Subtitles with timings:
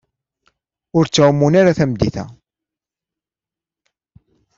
[0.97, 2.25] Ur ttɛumunt ara tameddit-a.